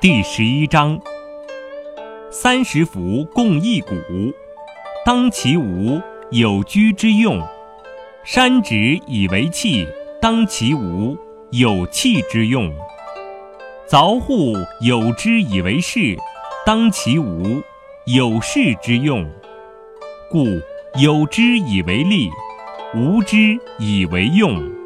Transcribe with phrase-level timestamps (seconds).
[0.00, 0.98] 第十一章：
[2.30, 4.32] 三十辐共一毂，
[5.04, 6.00] 当其无，
[6.30, 7.38] 有居之用；
[8.24, 9.86] 山直以为器，
[10.18, 11.18] 当其无，
[11.50, 12.72] 有器之用；
[13.86, 16.16] 凿户有之以为室，
[16.64, 17.62] 当其无，
[18.06, 19.30] 有室之用。
[20.30, 20.46] 故
[20.98, 22.30] 有之以为利，
[22.94, 23.36] 无之
[23.78, 24.79] 以为用。